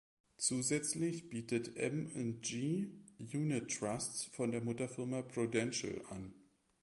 [0.37, 2.87] Zusätzlich bietet M&G
[3.19, 6.33] Unit-Trusts von der Mutterfirma Prudential an.